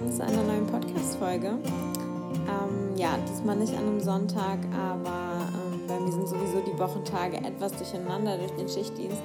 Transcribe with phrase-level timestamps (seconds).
[0.00, 1.58] willkommen zu einer neuen Podcast-Folge.
[1.68, 7.36] Ähm, ja, diesmal nicht an einem Sonntag, aber ähm, bei mir sind sowieso die Wochentage
[7.36, 9.20] etwas durcheinander durch den Schichtdienst.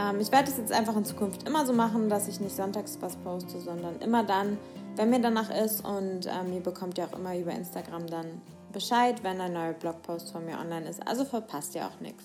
[0.00, 2.98] Ähm, ich werde es jetzt einfach in Zukunft immer so machen, dass ich nicht sonntags
[3.00, 4.58] was poste, sondern immer dann,
[4.96, 5.84] wenn mir danach ist.
[5.84, 8.42] Und ähm, ihr bekommt ja auch immer über Instagram dann
[8.72, 11.06] Bescheid, wenn ein neuer Blogpost von mir online ist.
[11.06, 12.24] Also verpasst ihr auch nichts.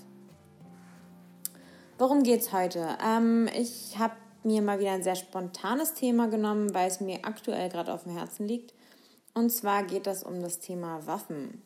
[2.00, 2.98] Worum geht's heute?
[3.06, 4.14] Ähm, ich habe
[4.46, 8.18] mir mal wieder ein sehr spontanes Thema genommen, weil es mir aktuell gerade auf dem
[8.18, 8.74] Herzen liegt.
[9.34, 11.62] Und zwar geht es um das Thema Waffen.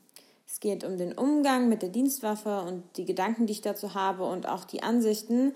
[0.48, 4.26] Es geht um den Umgang mit der Dienstwaffe und die Gedanken, die ich dazu habe
[4.26, 5.54] und auch die Ansichten,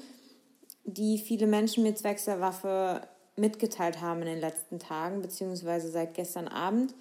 [0.86, 3.02] die viele Menschen mir zwecks der Waffe
[3.36, 6.96] mitgeteilt haben in den letzten Tagen, beziehungsweise seit gestern Abend.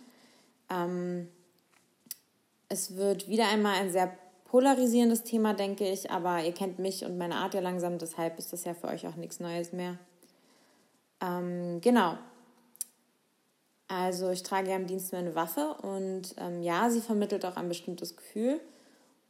[0.69, 1.29] Ähm,
[2.69, 4.13] es wird wieder einmal ein sehr
[4.57, 8.55] polarisierendes Thema, denke ich, aber ihr kennt mich und meine Art ja langsam, deshalb ist
[8.55, 9.99] das ja für euch auch nichts Neues mehr.
[11.21, 12.17] Ähm, genau.
[13.87, 17.69] Also ich trage ja im Dienst meine Waffe und ähm, ja, sie vermittelt auch ein
[17.69, 18.59] bestimmtes Gefühl.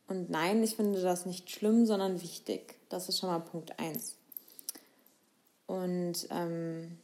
[0.06, 2.76] Und nein, ich finde das nicht schlimm, sondern wichtig.
[2.88, 4.14] Das ist schon mal Punkt 1.
[5.66, 6.98] Und ähm,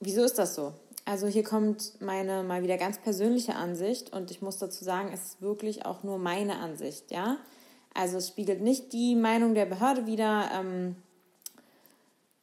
[0.00, 0.72] wieso ist das so?
[1.08, 5.24] Also hier kommt meine mal wieder ganz persönliche Ansicht und ich muss dazu sagen, es
[5.24, 7.38] ist wirklich auch nur meine Ansicht, ja.
[7.94, 10.96] Also es spiegelt nicht die Meinung der Behörde wider, ähm,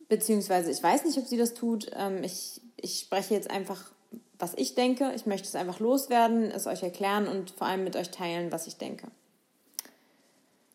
[0.09, 1.91] beziehungsweise ich weiß nicht, ob sie das tut.
[1.95, 3.91] Ähm, ich, ich spreche jetzt einfach,
[4.39, 5.13] was ich denke.
[5.15, 8.65] Ich möchte es einfach loswerden, es euch erklären und vor allem mit euch teilen, was
[8.65, 9.09] ich denke.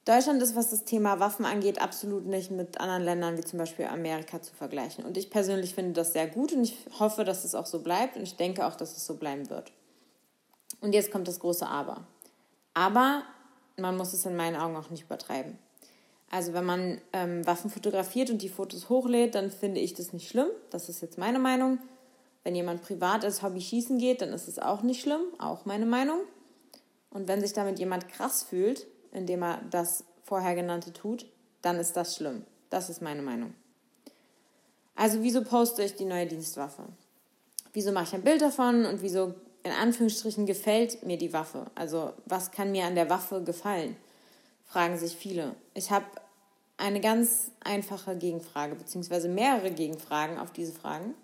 [0.07, 3.85] Deutschland ist, was das Thema Waffen angeht, absolut nicht mit anderen Ländern wie zum Beispiel
[3.85, 5.05] Amerika zu vergleichen.
[5.05, 8.17] Und ich persönlich finde das sehr gut und ich hoffe, dass es auch so bleibt
[8.17, 9.73] und ich denke auch, dass es so bleiben wird.
[10.81, 12.07] Und jetzt kommt das große Aber.
[12.73, 13.23] Aber
[13.77, 15.59] man muss es in meinen Augen auch nicht übertreiben.
[16.31, 20.29] Also wenn man ähm, Waffen fotografiert und die Fotos hochlädt, dann finde ich das nicht
[20.29, 20.47] schlimm.
[20.71, 21.79] Das ist jetzt meine Meinung.
[22.45, 25.23] Wenn jemand privat als Hobby schießen geht, dann ist es auch nicht schlimm.
[25.39, 26.21] Auch meine Meinung.
[27.11, 31.27] Und wenn sich damit jemand krass fühlt, indem er das vorher genannte tut,
[31.63, 32.45] dann ist das schlimm.
[32.71, 33.55] Das ist meine Meinung.
[34.95, 36.85] Also wieso poste ich die neue Dienstwaffe?
[37.73, 41.67] Wieso mache ich ein Bild davon und wieso in Anführungsstrichen gefällt mir die Waffe?
[41.75, 43.97] Also was kann mir an der Waffe gefallen?
[44.67, 45.55] Fragen sich viele.
[45.75, 46.07] Ich habe
[46.77, 51.15] eine ganz einfache Gegenfrage, beziehungsweise mehrere Gegenfragen auf diese Fragen.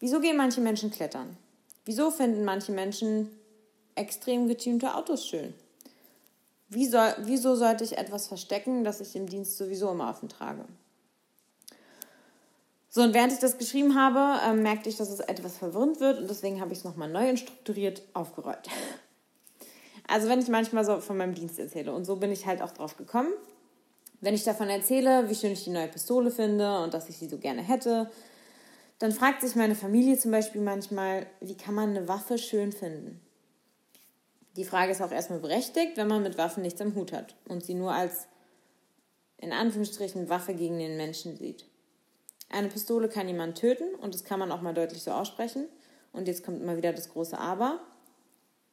[0.00, 1.36] Wieso gehen manche Menschen klettern?
[1.84, 3.30] Wieso finden manche Menschen
[3.94, 5.54] extrem getunte Autos schön?
[6.68, 10.64] Wie soll, wieso sollte ich etwas verstecken, das ich im Dienst sowieso immer offen trage?
[12.88, 16.18] So, und während ich das geschrieben habe, äh, merkte ich, dass es etwas verwirrend wird
[16.18, 18.68] und deswegen habe ich es nochmal neu und strukturiert aufgerollt.
[20.08, 22.70] Also, wenn ich manchmal so von meinem Dienst erzähle und so bin ich halt auch
[22.70, 23.32] drauf gekommen,
[24.20, 27.28] wenn ich davon erzähle, wie schön ich die neue Pistole finde und dass ich sie
[27.28, 28.08] so gerne hätte,
[29.00, 33.20] dann fragt sich meine Familie zum Beispiel manchmal, wie kann man eine Waffe schön finden?
[34.56, 37.64] Die Frage ist auch erstmal berechtigt, wenn man mit Waffen nichts am Hut hat und
[37.64, 38.26] sie nur als
[39.38, 41.66] in Anführungsstrichen Waffe gegen den Menschen sieht.
[42.48, 45.68] Eine Pistole kann jemanden töten und das kann man auch mal deutlich so aussprechen.
[46.12, 47.80] Und jetzt kommt immer wieder das große Aber.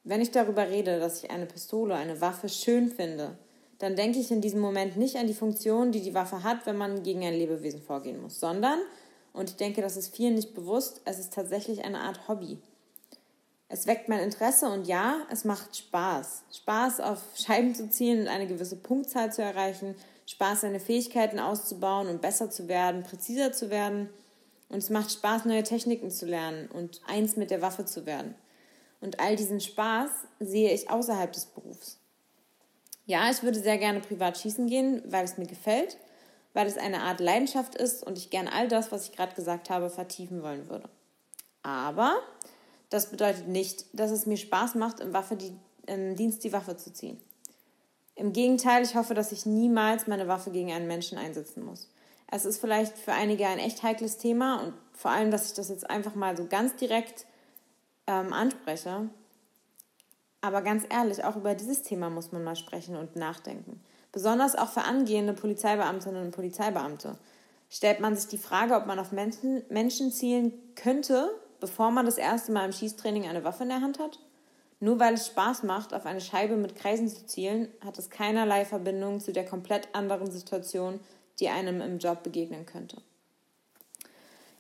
[0.06, 3.38] Wenn ich darüber rede, dass ich eine Pistole, eine Waffe schön finde,
[3.80, 6.78] dann denke ich in diesem Moment nicht an die Funktion, die die Waffe hat, wenn
[6.78, 8.80] man gegen ein Lebewesen vorgehen muss, sondern,
[9.34, 12.60] und ich denke, das ist vielen nicht bewusst, es ist tatsächlich eine Art Hobby.
[13.74, 16.44] Es weckt mein Interesse und ja, es macht Spaß.
[16.56, 19.96] Spaß auf Scheiben zu ziehen und eine gewisse Punktzahl zu erreichen.
[20.28, 24.12] Spaß, seine Fähigkeiten auszubauen und besser zu werden, präziser zu werden.
[24.70, 28.36] Und es macht Spaß, neue Techniken zu lernen und eins mit der Waffe zu werden.
[29.02, 31.98] Und all diesen Spaß sehe ich außerhalb des Berufs.
[33.08, 35.98] Ja, ich würde sehr gerne privat schießen gehen, weil es mir gefällt,
[36.54, 39.72] weil es eine Art Leidenschaft ist und ich gerne all das, was ich gerade gesagt
[39.72, 40.88] habe, vertiefen wollen würde.
[41.64, 42.22] Aber
[42.94, 45.52] das bedeutet nicht, dass es mir Spaß macht, im, Waffe die,
[45.88, 47.20] im Dienst die Waffe zu ziehen.
[48.16, 51.90] Im Gegenteil, ich hoffe, dass ich niemals meine Waffe gegen einen Menschen einsetzen muss.
[52.30, 55.70] Es ist vielleicht für einige ein echt heikles Thema und vor allem, dass ich das
[55.70, 57.26] jetzt einfach mal so ganz direkt
[58.06, 59.10] ähm, anspreche.
[60.42, 63.82] Aber ganz ehrlich, auch über dieses Thema muss man mal sprechen und nachdenken.
[64.12, 67.18] Besonders auch für angehende Polizeibeamtinnen und Polizeibeamte.
[67.72, 71.32] Stellt man sich die Frage, ob man auf Menschen, Menschen zielen könnte,
[71.64, 74.20] bevor man das erste Mal im Schießtraining eine Waffe in der Hand hat?
[74.82, 78.66] Nur weil es Spaß macht, auf eine Scheibe mit Kreisen zu zielen, hat es keinerlei
[78.66, 81.00] Verbindung zu der komplett anderen Situation,
[81.40, 82.98] die einem im Job begegnen könnte.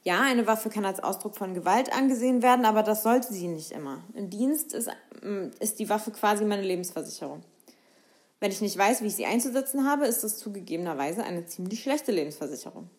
[0.03, 3.73] Ja, eine Waffe kann als Ausdruck von Gewalt angesehen werden, aber das sollte sie nicht
[3.73, 4.01] immer.
[4.13, 4.89] Im Dienst ist,
[5.21, 7.43] mm, ist die Waffe quasi meine Lebensversicherung.
[8.39, 12.13] Wenn ich nicht weiß, wie ich sie einzusetzen habe, ist das zugegebenerweise eine ziemlich schlechte
[12.13, 12.89] Lebensversicherung.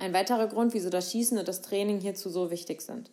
[0.00, 3.10] Ein weiterer Grund, wieso das Schießen und das Training hierzu so wichtig sind.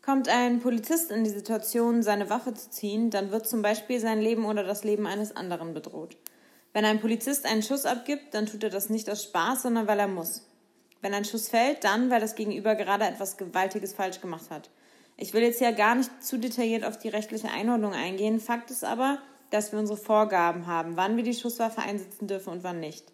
[0.00, 4.20] Kommt ein Polizist in die Situation, seine Waffe zu ziehen, dann wird zum Beispiel sein
[4.20, 6.16] Leben oder das Leben eines anderen bedroht.
[6.72, 9.98] Wenn ein Polizist einen Schuss abgibt, dann tut er das nicht aus Spaß, sondern weil
[9.98, 10.46] er muss.
[11.00, 14.70] Wenn ein Schuss fällt, dann, weil das Gegenüber gerade etwas Gewaltiges falsch gemacht hat.
[15.16, 18.38] Ich will jetzt ja gar nicht zu detailliert auf die rechtliche Einordnung eingehen.
[18.38, 19.18] Fakt ist aber,
[19.50, 23.04] dass wir unsere Vorgaben haben, wann wir die Schusswaffe einsetzen dürfen und wann nicht.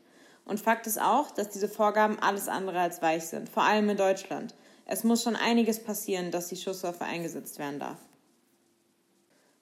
[0.48, 3.98] Und Fakt ist auch, dass diese Vorgaben alles andere als weich sind, vor allem in
[3.98, 4.54] Deutschland.
[4.86, 7.98] Es muss schon einiges passieren, dass die Schusswaffe eingesetzt werden darf.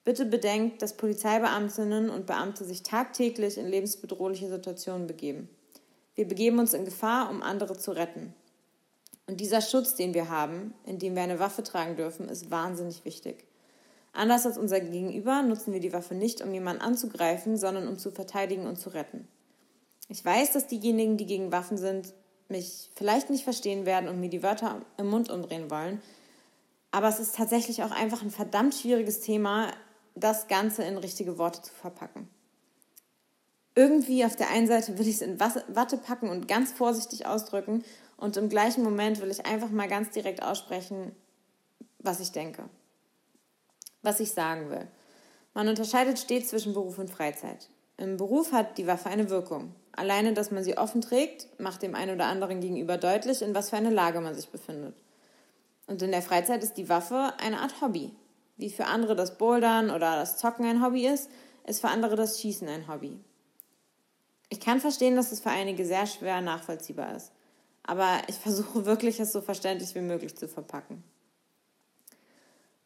[0.05, 5.49] Bitte bedenkt, dass Polizeibeamtinnen und Beamte sich tagtäglich in lebensbedrohliche Situationen begeben.
[6.15, 8.33] Wir begeben uns in Gefahr, um andere zu retten.
[9.27, 13.45] Und dieser Schutz, den wir haben, indem wir eine Waffe tragen dürfen, ist wahnsinnig wichtig.
[14.13, 18.13] Anders als unser Gegenüber nutzen wir die Waffe nicht, um jemanden anzugreifen, sondern um zu
[18.13, 19.27] verteidigen und zu retten.
[20.09, 22.15] Ich weiß, dass diejenigen, die gegen Waffen sind,
[22.49, 26.01] mich vielleicht nicht verstehen werden und mir die Wörter im Mund umdrehen wollen.
[26.93, 29.73] Aber es ist tatsächlich auch einfach ein verdammt schwieriges Thema,
[30.15, 32.29] das Ganze in richtige Worte zu verpacken.
[33.75, 37.85] Irgendwie auf der einen Seite will ich es in Watte packen und ganz vorsichtig ausdrücken
[38.17, 41.15] und im gleichen Moment will ich einfach mal ganz direkt aussprechen,
[41.99, 42.71] was ich denke,
[44.01, 44.87] was ich sagen will.
[45.53, 47.69] Man unterscheidet stets zwischen Beruf und Freizeit.
[47.99, 49.75] Im Beruf hat die Waffe eine Wirkung.
[49.93, 53.71] Alleine, dass man sie offen trägt, macht dem einen oder anderen gegenüber deutlich, in was
[53.71, 54.95] für eine Lage man sich befindet.
[55.87, 58.13] Und in der Freizeit ist die Waffe eine Art Hobby.
[58.59, 61.31] Wie für andere das Bouldern oder das Zocken ein Hobby ist,
[61.65, 63.19] ist für andere das Schießen ein Hobby.
[64.51, 67.33] Ich kann verstehen, dass es für einige sehr schwer nachvollziehbar ist.
[67.83, 71.03] Aber ich versuche wirklich, es so verständlich wie möglich zu verpacken.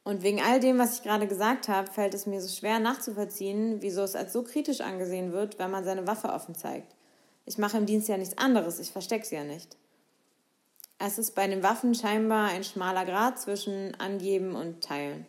[0.03, 3.83] Und wegen all dem, was ich gerade gesagt habe, fällt es mir so schwer nachzuvollziehen,
[3.83, 6.95] wieso es als so kritisch angesehen wird, wenn man seine Waffe offen zeigt.
[7.45, 9.77] Ich mache im Dienst ja nichts anderes, ich verstecke sie ja nicht.
[10.99, 15.27] Es ist bei den Waffen scheinbar ein schmaler Grad zwischen Angeben und Teilen.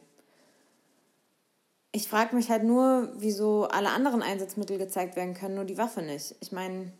[1.93, 6.01] Ich frage mich halt nur, wieso alle anderen Einsatzmittel gezeigt werden können, nur die Waffe
[6.01, 6.35] nicht.
[6.39, 6.93] Ich meine,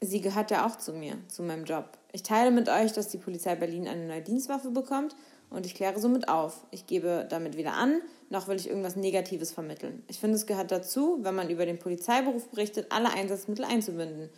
[0.00, 1.98] sie gehört ja auch zu mir, zu meinem Job.
[2.12, 5.16] Ich teile mit euch, dass die Polizei Berlin eine neue Dienstwaffe bekommt
[5.50, 6.64] und ich kläre somit auf.
[6.70, 8.00] Ich gebe damit weder an,
[8.30, 10.02] noch will ich irgendwas Negatives vermitteln.
[10.08, 14.30] Ich finde, es gehört dazu, wenn man über den Polizeiberuf berichtet, alle Einsatzmittel einzubinden.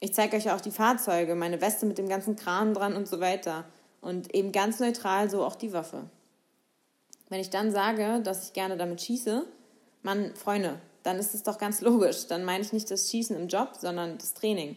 [0.00, 3.20] Ich zeige euch auch die Fahrzeuge, meine Weste mit dem ganzen Kran dran und so
[3.20, 3.64] weiter.
[4.00, 6.04] Und eben ganz neutral so auch die Waffe.
[7.28, 9.44] Wenn ich dann sage, dass ich gerne damit schieße,
[10.02, 12.26] Mann, Freunde, dann ist es doch ganz logisch.
[12.26, 14.76] Dann meine ich nicht das Schießen im Job, sondern das Training,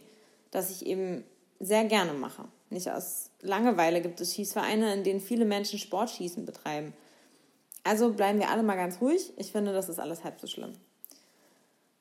[0.49, 1.23] das ich eben
[1.59, 2.45] sehr gerne mache.
[2.71, 6.93] Nicht aus Langeweile gibt es Schießvereine, in denen viele Menschen Sportschießen betreiben.
[7.83, 9.33] Also bleiben wir alle mal ganz ruhig.
[9.37, 10.73] Ich finde, das ist alles halb so schlimm.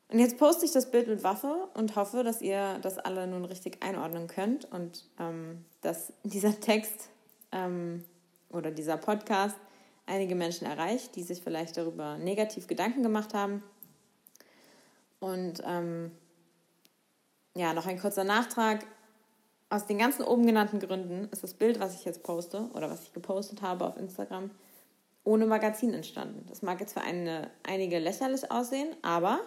[0.09, 3.45] Und jetzt poste ich das Bild mit Waffe und hoffe, dass ihr das alle nun
[3.45, 7.09] richtig einordnen könnt und ähm, dass dieser Text
[7.53, 8.05] ähm,
[8.51, 9.57] oder dieser Podcast
[10.07, 13.63] einige Menschen erreicht, die sich vielleicht darüber negativ Gedanken gemacht haben.
[15.19, 16.13] Und ähm,
[17.55, 18.85] ja, noch ein kurzer Nachtrag.
[19.71, 23.05] Aus den ganzen oben genannten Gründen ist das Bild, was ich jetzt poste oder was
[23.05, 24.51] ich gepostet habe auf Instagram,
[25.23, 26.45] ohne Magazin entstanden.
[26.49, 29.39] Das mag jetzt für eine, einige lächerlich aussehen, aber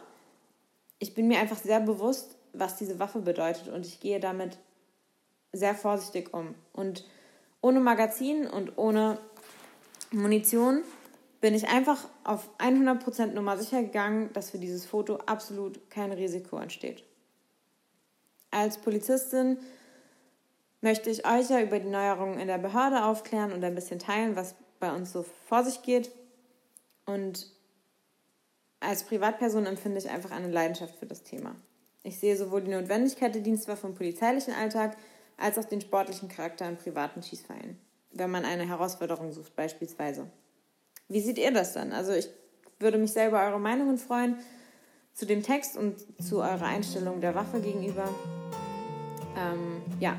[1.00, 4.58] ich bin mir einfach sehr bewusst, was diese Waffe bedeutet und ich gehe damit
[5.52, 6.56] sehr vorsichtig um.
[6.72, 7.04] Und
[7.60, 9.18] ohne Magazin und ohne
[10.12, 10.84] Munition
[11.42, 16.58] bin ich einfach auf 100% Nummer sicher gegangen, dass für dieses Foto absolut kein Risiko
[16.60, 17.04] entsteht.
[18.52, 19.58] Als Polizistin
[20.84, 24.36] möchte ich euch ja über die Neuerungen in der Behörde aufklären und ein bisschen teilen,
[24.36, 26.12] was bei uns so vor sich geht.
[27.06, 27.48] Und
[28.82, 31.56] als Privatperson empfinde ich einfach eine Leidenschaft für das Thema.
[32.04, 34.98] Ich sehe sowohl die Notwendigkeit der Dienstwaffe im polizeilichen Alltag
[35.38, 37.80] als auch den sportlichen Charakter in privaten Schießvereinen,
[38.12, 40.30] wenn man eine Herausforderung sucht beispielsweise.
[41.08, 41.94] Wie seht ihr das dann?
[41.94, 42.28] Also ich
[42.80, 44.38] würde mich selber eure Meinungen freuen
[45.14, 48.10] zu dem Text und zu eurer Einstellung der Waffe gegenüber.
[49.38, 50.18] Ähm, ja,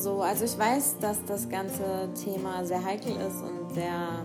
[0.00, 4.24] so, also ich weiß, dass das ganze Thema sehr heikel ist und sehr,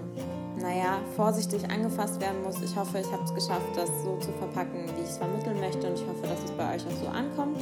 [0.58, 2.62] naja, vorsichtig angefasst werden muss.
[2.62, 5.88] Ich hoffe, ich habe es geschafft, das so zu verpacken, wie ich es vermitteln möchte
[5.88, 7.60] und ich hoffe, dass es bei euch auch so ankommt.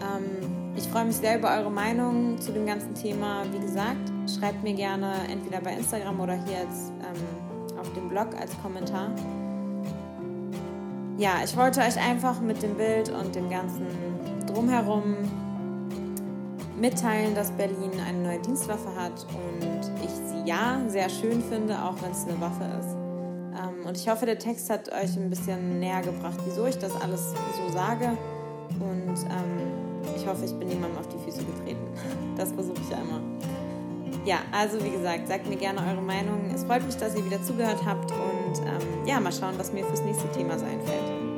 [0.00, 3.44] Ähm, ich freue mich sehr über eure Meinung zu dem ganzen Thema.
[3.52, 8.28] Wie gesagt, schreibt mir gerne entweder bei Instagram oder hier jetzt ähm, auf dem Blog
[8.40, 9.10] als Kommentar.
[11.18, 13.86] Ja, ich wollte euch einfach mit dem Bild und dem ganzen
[14.46, 15.14] Drumherum
[16.82, 21.94] mitteilen, dass Berlin eine neue Dienstwaffe hat und ich sie ja sehr schön finde, auch
[22.02, 22.96] wenn es eine Waffe ist.
[23.56, 26.92] Ähm, und ich hoffe, der Text hat euch ein bisschen näher gebracht, wieso ich das
[27.00, 28.18] alles so sage.
[28.80, 31.86] Und ähm, ich hoffe, ich bin niemandem auf die Füße getreten.
[32.36, 33.20] Das versuche ich ja immer.
[34.24, 36.50] Ja, also wie gesagt, sagt mir gerne eure Meinung.
[36.52, 39.84] Es freut mich, dass ihr wieder zugehört habt und ähm, ja, mal schauen, was mir
[39.84, 41.31] fürs nächste Thema so einfällt.